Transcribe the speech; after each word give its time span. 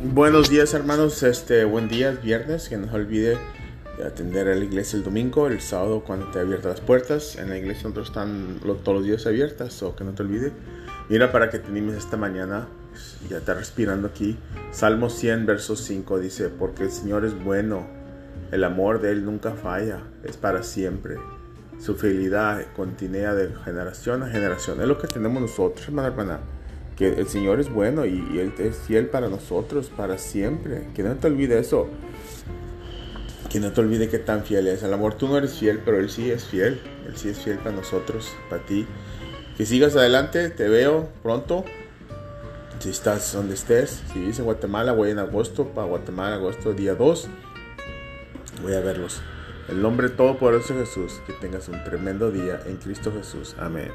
Buenos 0.00 0.48
días 0.48 0.74
hermanos, 0.74 1.24
este 1.24 1.64
buen 1.64 1.88
día, 1.88 2.10
es 2.10 2.22
viernes, 2.22 2.68
que 2.68 2.76
no 2.76 2.88
se 2.88 2.94
olvide 2.94 3.36
de 3.96 4.04
atender 4.06 4.46
a 4.46 4.54
la 4.54 4.64
iglesia 4.64 4.96
el 4.96 5.02
domingo, 5.02 5.48
el 5.48 5.60
sábado 5.60 6.04
cuando 6.06 6.30
te 6.30 6.38
abiertas 6.38 6.78
las 6.78 6.80
puertas, 6.80 7.34
en 7.34 7.48
la 7.48 7.58
iglesia 7.58 7.82
nosotros 7.88 8.06
están 8.06 8.60
todos 8.62 8.98
los 8.98 9.04
días 9.04 9.26
abiertas, 9.26 9.82
o 9.82 9.96
que 9.96 10.04
no 10.04 10.12
te 10.12 10.22
olvide. 10.22 10.52
Mira 11.08 11.32
para 11.32 11.50
que 11.50 11.58
te 11.58 11.66
animes 11.66 11.96
esta 11.96 12.16
mañana, 12.16 12.68
ya 13.28 13.38
está 13.38 13.54
respirando 13.54 14.06
aquí. 14.06 14.38
Salmo 14.70 15.10
100, 15.10 15.46
verso 15.46 15.74
5 15.74 16.20
dice, 16.20 16.48
porque 16.48 16.84
el 16.84 16.92
Señor 16.92 17.24
es 17.24 17.34
bueno, 17.42 17.84
el 18.52 18.62
amor 18.62 19.00
de 19.00 19.10
Él 19.10 19.24
nunca 19.24 19.54
falla, 19.54 19.98
es 20.22 20.36
para 20.36 20.62
siempre. 20.62 21.16
Su 21.80 21.96
fidelidad 21.96 22.64
continúa 22.76 23.34
de 23.34 23.52
generación 23.64 24.22
a 24.22 24.28
generación. 24.28 24.80
Es 24.80 24.86
lo 24.86 24.96
que 24.96 25.08
tenemos 25.08 25.42
nosotros, 25.42 25.88
hermana, 25.88 26.06
hermana 26.06 26.38
que 26.98 27.08
el 27.08 27.28
Señor 27.28 27.60
es 27.60 27.70
bueno 27.70 28.04
y, 28.04 28.18
Él 28.38 28.52
es 28.58 28.76
fiel 28.76 29.06
para 29.06 29.28
nosotros, 29.28 29.90
para 29.96 30.18
siempre. 30.18 30.88
Que 30.94 31.04
no 31.04 31.14
te 31.14 31.28
olvide 31.28 31.58
eso. 31.58 31.88
Que 33.48 33.60
no 33.60 33.72
te 33.72 33.80
olvide 33.80 34.08
que 34.08 34.18
tan 34.18 34.44
fiel 34.44 34.66
es. 34.66 34.82
Al 34.82 34.92
amor 34.92 35.14
tú 35.14 35.28
no 35.28 35.38
eres 35.38 35.54
fiel, 35.54 35.80
pero 35.84 36.00
Él 36.00 36.10
sí 36.10 36.28
es 36.28 36.44
fiel. 36.44 36.80
Él 37.06 37.16
sí 37.16 37.28
es 37.28 37.38
fiel 37.38 37.58
para 37.58 37.76
nosotros, 37.76 38.34
para 38.50 38.66
ti. 38.66 38.84
Que 39.56 39.64
sigas 39.64 39.94
adelante, 39.94 40.50
te 40.50 40.68
veo 40.68 41.08
pronto. 41.22 41.64
Si 42.80 42.90
estás 42.90 43.32
donde 43.32 43.54
estés, 43.54 44.02
si 44.12 44.18
vives 44.18 44.38
en 44.40 44.44
Guatemala, 44.44 44.92
voy 44.92 45.10
en 45.10 45.18
agosto, 45.18 45.68
para 45.68 45.86
Guatemala, 45.86 46.36
agosto, 46.36 46.72
día 46.72 46.94
2. 46.94 47.28
Voy 48.62 48.74
a 48.74 48.80
verlos. 48.80 49.20
El 49.68 49.82
nombre 49.82 50.08
todopoderoso 50.08 50.74
de 50.74 50.84
Jesús, 50.84 51.20
que 51.26 51.32
tengas 51.34 51.68
un 51.68 51.82
tremendo 51.84 52.30
día 52.30 52.60
en 52.66 52.76
Cristo 52.76 53.12
Jesús. 53.12 53.54
Amén. 53.58 53.90